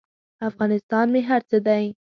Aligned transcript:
افغانستان 0.49 1.05
مې 1.13 1.21
هر 1.29 1.41
څه 1.49 1.57
دی. 1.67 1.85